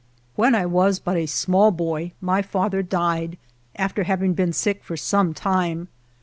[0.35, 3.37] 35 GERONIMO When I was but a small boy my father died,
[3.75, 5.89] after having been sick for some time.